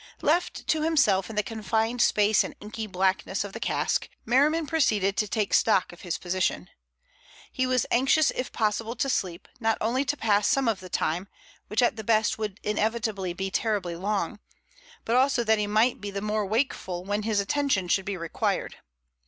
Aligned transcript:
Left 0.23 0.65
to 0.65 0.81
himself 0.81 1.29
in 1.29 1.35
the 1.35 1.43
confined 1.43 2.01
space 2.01 2.43
and 2.43 2.55
inky 2.59 2.87
blackness 2.87 3.43
of 3.43 3.53
the 3.53 3.59
cask, 3.59 4.09
Merriman 4.25 4.65
proceeded 4.65 5.15
to 5.17 5.27
take 5.27 5.53
stock 5.53 5.91
of 5.93 6.01
his 6.01 6.17
position. 6.17 6.71
He 7.51 7.67
was 7.67 7.85
anxious 7.91 8.31
if 8.31 8.51
possible 8.51 8.95
to 8.95 9.09
sleep, 9.11 9.47
not 9.59 9.77
only 9.79 10.03
to 10.05 10.17
pass 10.17 10.47
some 10.47 10.67
of 10.67 10.79
the 10.79 10.89
time, 10.89 11.27
which 11.67 11.83
at 11.83 11.97
the 11.97 12.03
best 12.03 12.39
would 12.39 12.59
inevitably 12.63 13.33
be 13.33 13.51
terribly 13.51 13.95
long, 13.95 14.39
but 15.05 15.15
also 15.15 15.43
that 15.43 15.59
he 15.59 15.67
might 15.67 16.01
be 16.01 16.09
the 16.09 16.19
more 16.19 16.47
wakeful 16.47 17.05
when 17.05 17.21
his 17.21 17.39
attention 17.39 17.87
should 17.87 18.05
be 18.05 18.17
required. 18.17 18.77